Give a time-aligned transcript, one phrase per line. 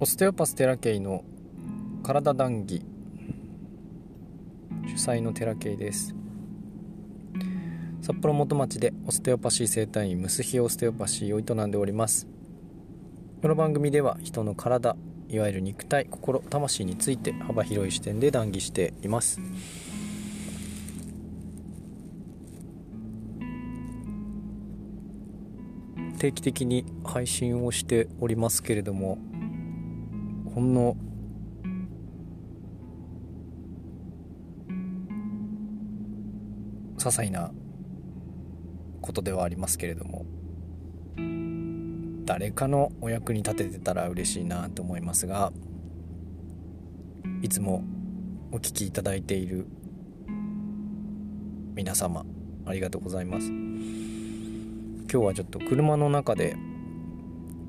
[0.00, 1.24] オステオパステラケイの
[2.04, 2.82] 体談義。
[4.86, 6.14] 主催のテラケイです。
[8.00, 12.28] 札幌元町でオステオパシー生態院ムスヒオステオパシーを営んでおります。
[13.42, 14.94] この番組では人の体
[15.28, 19.40] いわゆる肉体心魂について幅広い視点で談義しています。
[26.20, 29.18] 定期的に配信をしておりますけれども
[30.58, 30.96] ほんの
[36.96, 37.52] 些細な
[39.00, 40.26] ことではありますけれども
[42.24, 45.52] 誰かのお役に立ててたら嬉しいなと思いますが
[47.40, 47.84] いつも
[48.50, 49.68] お聞きいただいている
[51.76, 52.26] 皆様
[52.66, 53.46] ありがとうございます。
[53.46, 56.56] 今日はちょっと車の中で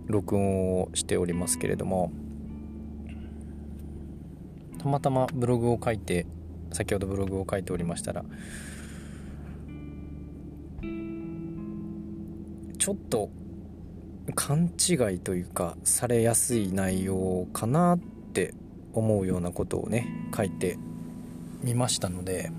[0.08, 2.12] 録音をしておりますけれども
[4.80, 6.26] たまたまブログを書いて
[6.72, 8.24] 先ほどブログを書いておりましたら
[12.78, 13.30] ちょっと
[14.36, 18.54] 勘違いというかされやすい内容かなって
[18.94, 20.78] 思うようなことをね書いて
[21.62, 22.52] みましたので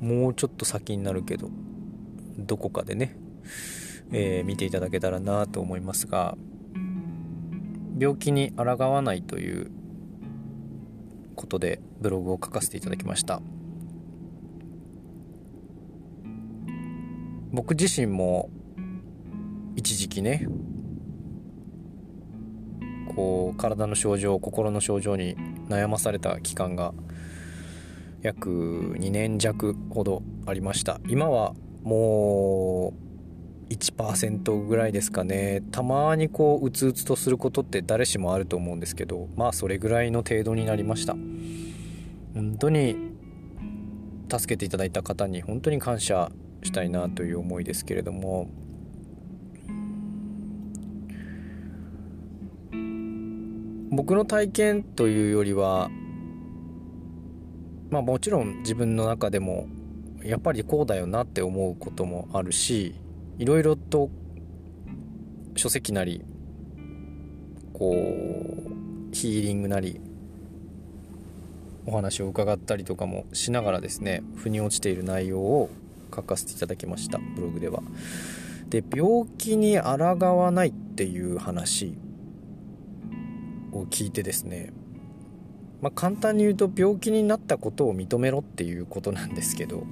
[0.00, 1.48] もうちょっと先になるけど
[2.36, 3.16] どこかでね、
[4.10, 6.36] えー、見ていただけたらなと思いますが
[7.98, 9.70] 病気に抗わないという
[11.36, 13.40] ことでブログを書かせていただきました。
[17.52, 18.48] 僕自身も
[19.76, 20.46] 一時期ね
[23.14, 25.36] こう体の症状心の症状に
[25.68, 26.94] 悩まされた期間が
[28.22, 31.00] 約2年弱ほどありました。
[31.08, 33.11] 今はもう
[33.72, 35.62] 1%ぐらいですかね。
[35.72, 41.14] たまにこううつうつとすることって誰しもあると思うんですけどまあそれぐらいの程度になりました。
[42.34, 42.96] 本当に
[44.30, 46.30] 助けていただいた方に本当に感謝
[46.62, 48.48] したいなという思いですけれども。
[53.94, 55.90] 僕の体験というよりは
[57.90, 59.68] まあもちろん自分の中でも
[60.24, 62.94] やっぱりこうだよなって思うこともあるし
[63.38, 64.10] いろいろと
[65.56, 66.22] 書籍なり
[67.72, 70.00] こうヒーリングなり
[71.86, 75.70] お話を伺ったりとかもしながらですね腑に落ちている内容を
[76.14, 77.82] 書かせていただきましたブログでは。
[78.68, 81.94] で病気に抗わないっていう話
[83.72, 84.72] を聞いてですね
[85.82, 89.84] まあ、簡単に言うと病気になったことを認めろっていうことなんですけど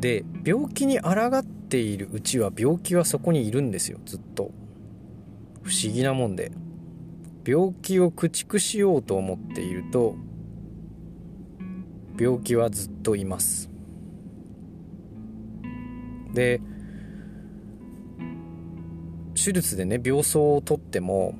[0.00, 4.50] で病気に抗っているうちは病気はそこにいるんですよずっと。
[5.62, 6.52] 不思議なもんで。
[7.46, 10.16] 病気を駆逐しようと思っていると
[12.20, 13.70] 病気はずっといます。
[16.34, 16.60] で
[19.34, 21.34] 手術でね病巣を取っても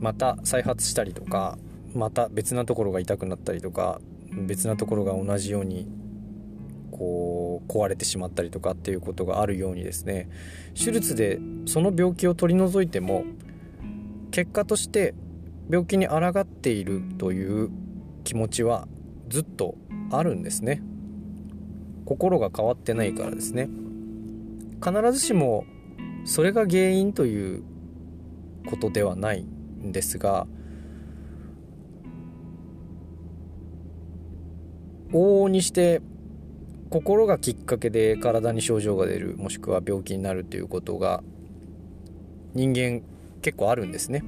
[0.00, 1.58] また再発したりとか
[1.94, 4.00] また別なところが痛くなったりとか
[4.46, 5.86] 別なところが同じように
[6.98, 10.28] こう壊れてしまったりとかっていうことがあるようにですね
[10.74, 13.24] 手術でその病気を取り除いても
[14.32, 15.14] 結果として
[15.70, 17.70] 病気に抗っているという
[18.24, 18.88] 気持ちは
[19.28, 19.76] ずっと
[20.10, 20.82] あるんですね。
[22.04, 23.68] 心が変わってないからですね。
[24.82, 25.64] 必ずしも
[26.24, 27.62] それが原因という
[28.66, 30.46] ことではないんですが
[35.12, 36.02] 往々にして
[36.90, 41.22] 心がきっかけで体に症状が出るもしくは病気になるということが
[42.54, 43.02] 人間
[43.42, 44.24] 結構あるんですね。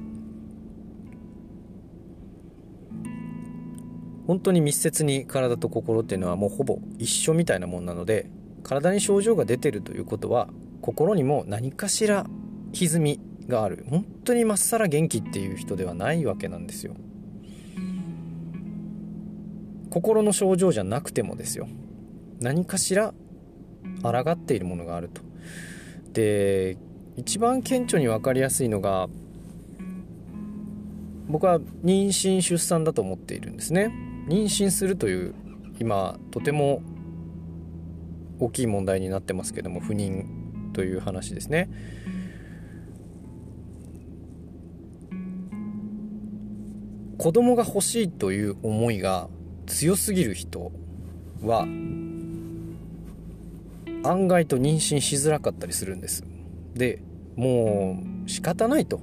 [4.27, 8.29] 本当に密接に体と心っていうのはもうほぼ一緒みたいなもんなので
[8.63, 10.47] 体に症状が出てるということは
[10.81, 12.27] 心にも何かしら
[12.73, 13.85] 歪みがある。
[13.89, 16.93] 本当にまっさら元気っていう人ではないわけなんですよ。
[19.89, 21.67] 心の症状じゃなくてもですよ。
[22.41, 23.13] 何かしら
[24.01, 25.21] 抗っているものがあると。
[26.13, 26.77] で
[27.15, 29.07] 一番顕著に分かりやすいのが
[31.27, 33.93] 僕は妊娠出産だと思っているんですね。
[34.27, 35.35] 妊娠するという
[35.79, 36.81] 今とても
[38.39, 40.25] 大きい問題になってますけども不妊
[40.73, 41.69] という話ですね。
[47.17, 49.29] 子供が欲しいという思いが
[49.67, 50.71] 強すぎる人
[51.43, 51.67] は
[54.03, 56.23] 案外と妊娠しづらかったりするんです。
[56.73, 57.01] で
[57.35, 59.01] もう仕方ないと。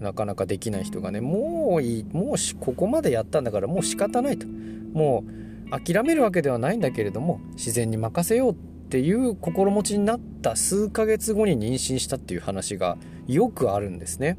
[0.00, 4.46] なかなかできない人がねもういいもうここまでやったんだからもう仕方ないと。
[4.46, 5.24] も
[5.70, 8.54] う諦めるわけではないんだけれども自然に任せようっ
[8.90, 14.36] ていう心持ちになった数ヶ月後に妊娠したっていう話がよくあるんですね。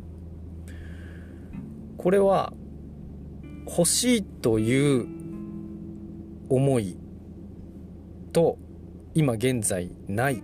[1.97, 2.53] これは
[3.65, 5.07] 欲しいという
[6.49, 6.97] 思い
[8.31, 8.59] と
[9.15, 10.41] 今現在ないっ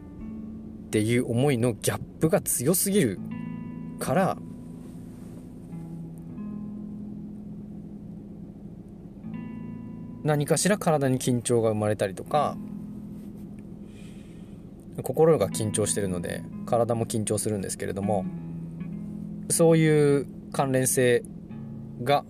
[0.91, 3.19] ていう思いのギャップが強すぎる
[3.99, 4.37] から
[10.23, 12.55] 何かしら体に緊張が生まれたりとか
[15.03, 18.25] 心が緊張してるので体も緊張するんですけれども
[19.49, 21.23] そういう関連性
[22.03, 22.23] が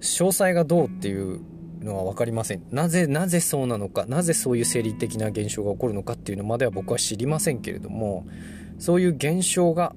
[0.00, 1.40] 詳細がどうっていう
[1.82, 2.62] のは分かりません。
[2.70, 8.26] なぜなぜそうなのかなぜそういう生理的な現象が起こるのかっていうのまでは僕は知りませんけれども
[8.78, 9.94] そういう現象が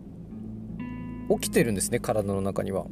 [1.29, 2.85] 起きてるんですね体の中には。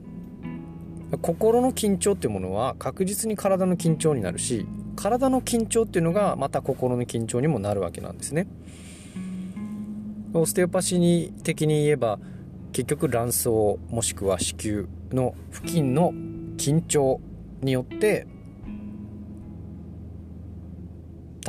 [1.22, 8.48] 心の緊張っていうものは確実に体の緊張になるし体の緊張っていうのがまた心の緊張にもなるわけなんですね。
[10.34, 12.20] オステオパシー的に言えば
[12.72, 16.12] 結局卵巣もしくは子宮の付近の
[16.58, 17.20] 緊張
[17.62, 18.28] によって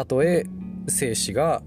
[0.00, 0.46] たとえ
[0.88, 1.62] 精子が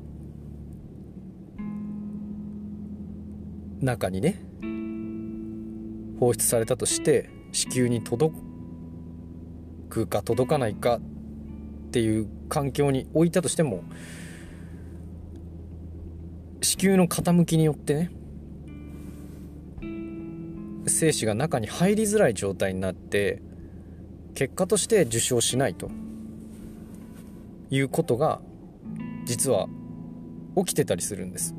[3.79, 4.41] 中にね
[6.19, 8.35] 放出されたとして子宮に届
[9.87, 10.99] くか届かないかっ
[11.91, 13.83] ていう環境に置いたとしても
[16.63, 18.11] 子宮の傾きによってね
[20.87, 23.43] 精子が中に入りづらい状態になって
[24.33, 25.91] 結果として受精しないと。
[27.73, 28.39] いうことが
[29.25, 29.67] 実は
[30.55, 31.55] 起きてたりするんです。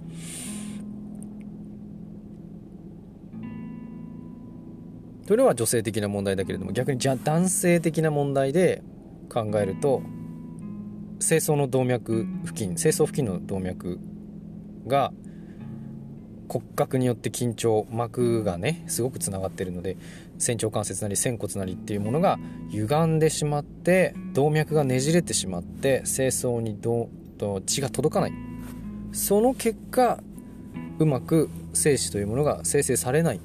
[5.27, 8.83] それは女性的な問題だけれども逆にじゃ男性的な問題で
[9.33, 10.03] 考えると
[11.19, 13.99] 精巣の動脈付近精巣付近の動脈
[14.87, 15.13] が
[16.49, 19.97] 骨格によって緊張膜がねすごくつながってるので
[20.39, 22.39] 仙腸関節なり仙骨なりっていうものが
[22.71, 27.09] 歪んでしまって動脈がねじれてしまって精巣にど
[27.67, 28.33] 血が届かない。
[29.13, 30.21] その結果
[30.99, 33.41] うまく精子というものが生成されない。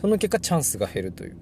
[0.00, 1.36] その結果チャンスが減るという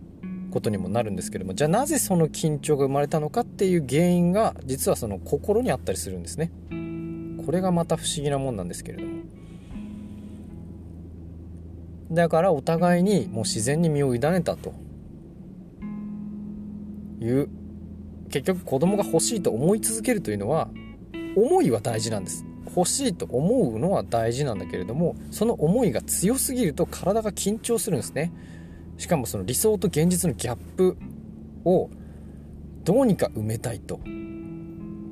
[0.50, 6.50] ことにもなるんですけどもじゃあなぜその緊張が生まれたのかっていう原因が実はその心にあったりするんですね。
[7.50, 9.22] これがまた不思議なもんなんですけれども。
[12.12, 14.72] だからお互いにもう自然に身を委ねたと。
[17.20, 17.48] いう
[18.28, 20.68] 結局子供が欲しいと思い続けるというのは
[21.34, 22.46] 思いは大事なんです。
[22.76, 28.32] 欲しいと思うのは大事なんだけれどもその思いが強すぎると体が緊張するんですね。
[28.96, 30.96] しかもその理想と現実のギャップ
[31.64, 31.90] を
[32.84, 33.98] どうにか埋めたいと。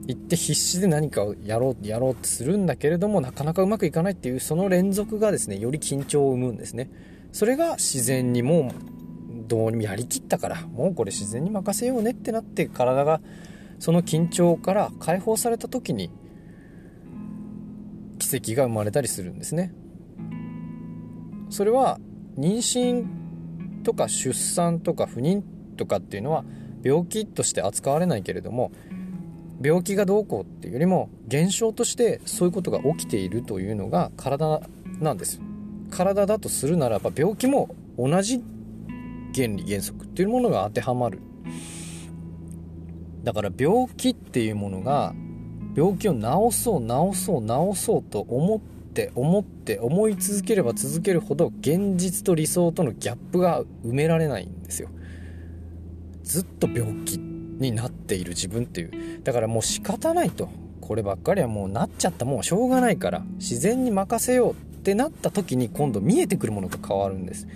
[0.09, 6.91] 言って必死で何かをやろうやろうってするんだけれどもなかなかうまくいかないっていうその連続がですねより緊張を生むんですね。
[7.31, 13.21] それが自然にもうどうにもやりきったからもうこれ自然に任せようねってなって体が
[13.79, 16.11] その緊張から解放された時に
[18.19, 19.75] 奇跡が生まれたりするんですね。
[21.51, 22.01] それは
[22.39, 23.05] 妊娠
[23.83, 25.43] とか出産とか不妊
[25.77, 26.47] とかっていうのは
[26.83, 28.73] 病気として扱われないけれども
[29.61, 34.61] 病気がどうこうっていうよりも現象としてそういうことが起きているというのが体
[35.01, 35.41] なんです。
[35.91, 38.43] 体だとするならば病気も同じ
[39.35, 41.21] 原理原則っていうものが当てはまる。
[43.25, 45.15] だから病気っていうものが
[45.77, 54.89] 病気を治そう治そう治そうと思って思って思い続ければ続けるほど現実と理想とのギャップが埋められないんですよ。
[56.23, 57.28] ずっと病気
[57.59, 59.23] になっている自分っていう。
[59.23, 60.49] だからもう仕方ないと。
[60.81, 62.25] こればっかりはもうなっちゃった。
[62.25, 63.23] もうしょうがないから。
[63.39, 67.47] 自然に任せようってなった時に今度見えてくるものが変わるんです。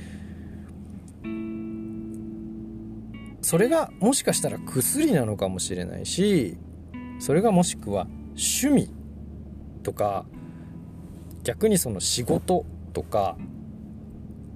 [3.43, 6.57] それがもしかしたら薬なのかもしれないし
[7.19, 8.91] それがもしくは趣味
[9.83, 10.25] とか
[11.43, 13.37] 逆にその仕事とか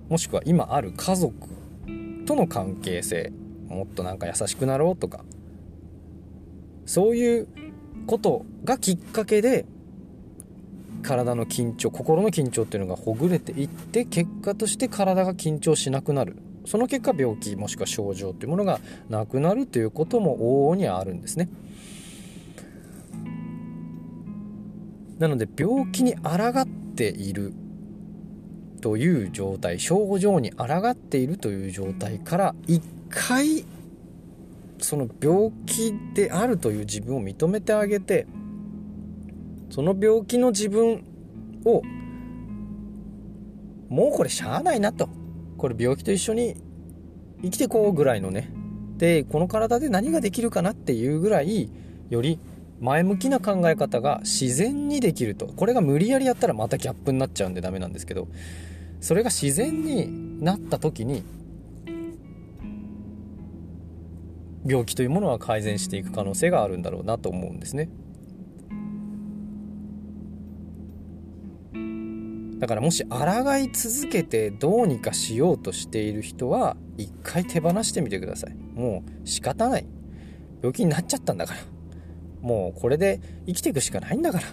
[0.09, 1.35] もしくは今ある家族
[2.27, 3.33] との関係性
[3.69, 5.25] もっとなんか優しくなろうとか
[6.87, 7.49] そういう
[8.07, 9.67] ことがきっかけで
[11.03, 16.37] 体の緊張心の緊張っていうのがほぐれていって結果として体が緊張しなくなる。
[16.65, 21.49] その結果病気もしくは症状というものがなくなるということも往々にあるんですね。
[25.19, 26.67] なので病気に抗っ
[26.97, 27.53] ている
[28.81, 33.65] という状態症状に抗っているという状態から一回
[34.87, 38.25] その病気であるという自分を認めてあげて
[39.69, 41.05] その病気の自分
[41.65, 41.83] を
[43.89, 45.09] もうこれしゃあないなと。
[45.59, 46.57] これ病気と一緒に
[47.43, 48.53] 生きてこうぐらいのね。
[48.97, 51.69] でこの体で何ができるかなっていうぐらい
[52.09, 52.39] より
[52.81, 55.49] 前向きな考え方が自然にできると。
[55.49, 58.29] これが無理やりやったらまたギャップになっちゃうんでダメなんですけど
[59.01, 61.25] それが自然になった時に
[64.67, 67.89] 病気というものは改善していく可能性があるんだろうなと思うんですね。
[72.59, 73.19] だからもし抗
[73.59, 78.55] い続けてどうにかしようとしている人は一回手放してみてください。
[78.75, 79.87] もう仕方ない。
[80.63, 81.61] 病気になっちゃったんだから。
[82.41, 84.45] もうこれで生きていくしかないんだから。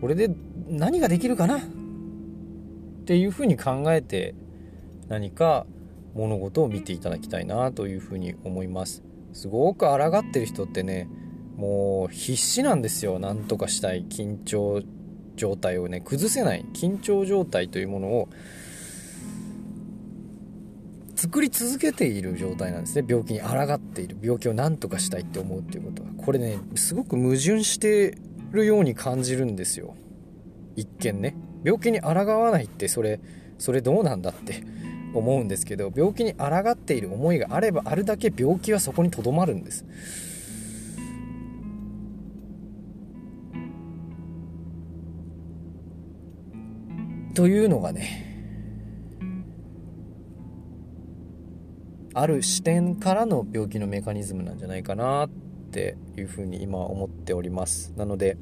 [0.00, 0.30] これで
[0.68, 1.58] 何ができるかな。
[1.58, 1.60] っ
[3.04, 4.34] ていうふうに考えて
[5.08, 5.66] 何か
[6.14, 9.02] 物事を見ていただきたいなというふうに思います。
[9.32, 11.08] すごく抗ってる人ってね
[11.56, 13.18] もう必死なんですよ。
[13.18, 14.82] なんとかしたい緊張
[15.36, 16.64] 状態をね崩せない。
[16.72, 18.28] 緊張状態というものを
[21.16, 23.06] 作り続けている状態なんですね。
[23.08, 24.16] 病気に抗っている。
[24.20, 26.10] 病気を何とかしたいって思うっていうことは。
[26.16, 28.16] これねすごく矛盾して
[28.52, 29.96] るように感じるんですよ。
[30.76, 31.36] 一見ね。
[31.64, 33.20] 病気に抗わないってそれ
[33.58, 34.62] それどうなんだって。
[35.18, 39.84] 思うんですけど病気に抗っている思いがあればあるだけ病気はそこにとどまるんです。
[47.34, 48.32] というのがね
[52.14, 55.30] ある視点からの病気のメカニズムなんじゃないかなっ
[55.72, 57.92] ていうふうに今は思っております。
[57.96, 58.36] なので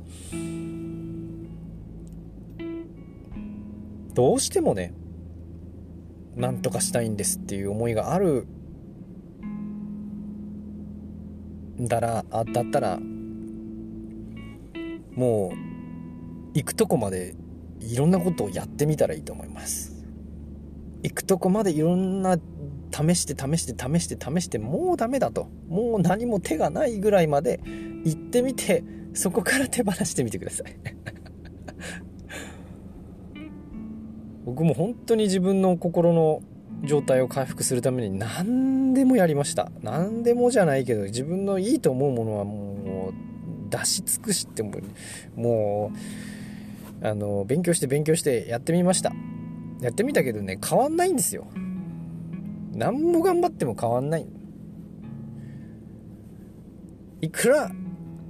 [4.13, 4.93] どうしてもね
[6.37, 8.47] なんとかしたいんですっていう思いがある
[11.79, 12.99] だらあだったら
[15.15, 15.57] もう
[16.55, 17.35] 行くとこまで
[17.81, 20.05] いろんなことをやってみたらいいと思います。
[21.03, 22.39] 行くとこまでいろんな
[22.93, 25.49] 試して試して試して試してもうダメだと。
[25.69, 27.61] もう何も手がないぐらいまで
[28.05, 28.85] 行ってみて
[29.15, 30.77] そこから手放してみてください。
[34.45, 36.43] 僕も本当に自分の心の
[36.85, 39.71] 状態を回復するために何でもやりました。
[39.83, 44.73] 何でもじゃないけど自分のいいと思うものはもう出し尽くしても
[45.37, 45.93] も
[47.03, 49.13] うあの勉強して勉強してやってみました。
[49.81, 51.47] やってみたけどね変わんないんですよ。
[52.75, 54.27] 何も頑張っても変わんない。
[57.21, 57.71] いくら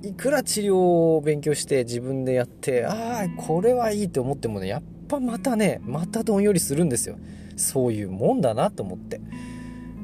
[0.02, 7.16] いくら治療を勉強して自分でやってああこれはいいと思ってもねやっぱまたねまたどんよりするんですよ。
[7.56, 9.20] そういうもんだなと思って。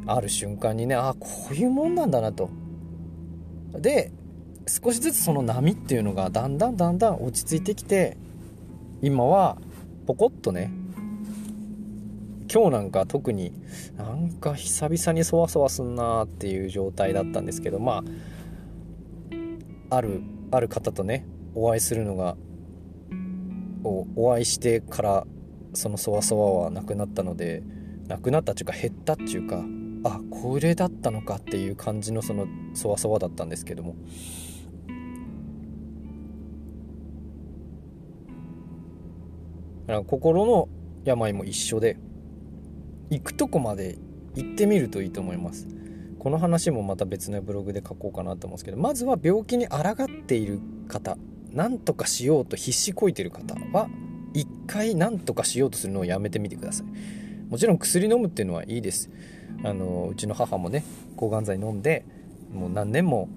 [0.07, 2.51] ある瞬間にねああこういうもんなんだなと。
[3.73, 4.11] で
[4.67, 8.17] 少しずつその波っていうのがだんだんだんだん落ち着いてきて
[9.03, 9.59] 今は
[10.07, 10.71] ポコッとね
[12.53, 13.53] 今日なんか特に
[13.97, 18.03] なんか久々にそわそわすんなっていう状態だったんですけどま
[19.91, 22.37] ああるある方とねお会いするのが
[23.89, 25.27] おお会いしてから
[25.75, 27.63] そのそわそわはなくなったので
[28.07, 29.65] なくなったっていうか減ったっていうか
[30.05, 33.97] あこれだったのかっていう感じのそのそわそわだったんですけども。
[40.07, 40.69] 心の
[41.05, 41.97] 病も一緒で
[43.09, 43.97] 行くとこまで
[44.35, 45.67] 行ってみるといいと思います。
[46.19, 51.17] この話もまた別のブログで書こうかなと思うんですけどまずは病気に抗っている方。
[51.53, 53.89] 何とかしようと必死こいてる方は
[54.35, 56.87] 一回何とかしようとするのをやめてみてください。
[57.51, 59.11] もちろん薬飲むっていうのはいいです。
[59.65, 60.85] あのうちの母もね
[61.17, 62.05] 抗がん剤飲んで
[62.53, 63.29] もう何年も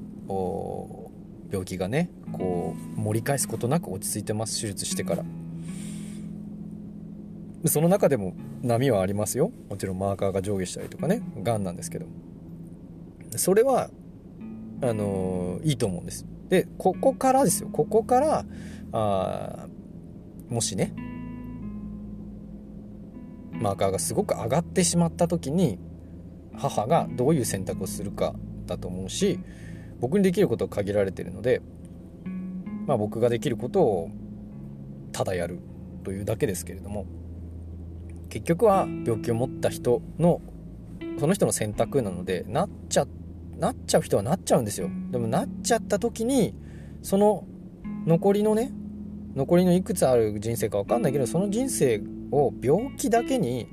[1.50, 5.26] 病気がねこう盛り返すことなく落ち着いてます手術してから。
[7.66, 9.52] その中でも波はありますよ。
[9.70, 12.08] もちろんマーカーが上下したりとかねがんなんですけど。
[13.38, 13.90] それは
[14.82, 16.26] あのいいと思うんです。
[16.52, 17.70] でここからですよ。
[17.72, 18.46] ここから
[18.92, 19.68] あ
[20.50, 20.94] もしね
[23.54, 25.80] マーカーがすごく上がってしまった時に
[26.54, 28.36] 母がどういう選択をするか
[28.68, 29.40] だと思うし
[30.02, 31.62] 僕にできることは限られてるので
[32.86, 34.10] まあ僕ができることを
[35.14, 35.60] ただやる
[36.04, 37.06] というだけですけれども
[38.28, 40.42] 結局は病気を持った人の
[41.18, 43.08] その人の選択なのでなっちゃ
[43.62, 44.90] なっちゃう人はなっちゃうんですよ。
[45.12, 46.56] でもなっちゃった時に
[47.04, 47.46] その
[48.08, 48.74] 残りのね
[49.36, 52.02] 残りのいくつある人生か分かんないけどその人生
[52.32, 53.68] を病気だけに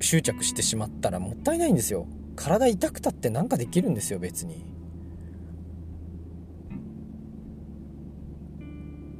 [0.00, 2.06] 執着してしまったらもったいないんですよ。
[2.34, 4.64] 体痛くたって何かできるんですよ別に。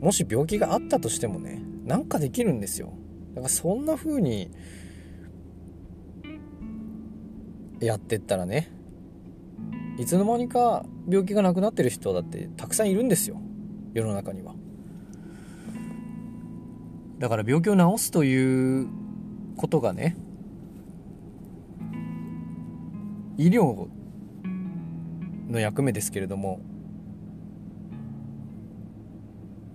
[0.01, 2.95] もし病気があったとしてもねなんかできるんですよ。
[3.35, 4.51] だからそんな風に
[7.81, 8.71] やってったらね
[9.99, 13.41] いつの間にか病気がなくなってる人だってたくさんいるんですよ。
[13.95, 14.55] 世の中には。
[17.19, 18.89] だから病気を治すという
[19.57, 20.17] ことがね
[23.37, 23.89] 医療
[25.49, 26.61] の役目ですけれども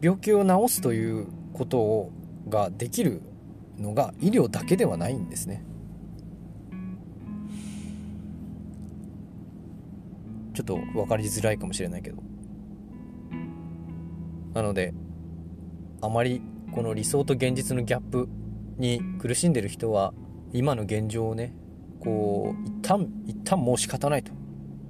[0.02, 2.12] 病気を治すということを
[2.48, 3.22] ができる
[3.78, 5.64] のが医療だけではないんですね。
[10.72, 12.24] ょっと分かりづらいかもしれないけど。
[14.54, 14.94] なので
[16.02, 16.42] あまり
[16.72, 18.30] この理想と現実のギャップ
[18.78, 20.14] に苦しんでる人は
[20.52, 21.56] 今の現状をね
[22.00, 24.32] こう一旦一旦もう仕方ないと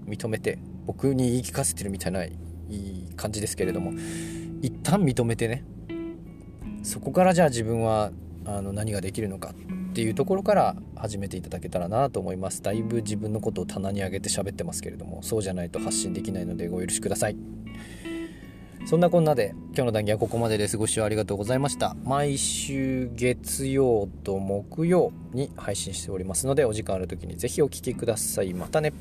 [0.06, 2.34] 認めて僕に言い聞かせてるみたいない
[2.70, 3.94] い感じですけれども
[4.62, 5.64] 一旦認めてね
[6.84, 8.12] そこからじゃあ自分は
[8.46, 9.54] あの何ができるのか。
[9.94, 12.64] っていうところから始めていただけたらなと思います。
[12.64, 17.36] だいぶ自分のことを棚に上げて喋ってますけれどもそうじゃないと発信できないのでご許しください。
[18.88, 21.96] そんなこんなで今日の談義はここまでですご視聴ありがとうございました。
[22.06, 28.52] 毎週月曜と木曜に配信しておりますのでお時間ある時に是非お聴きください。
[28.56, 28.94] またね。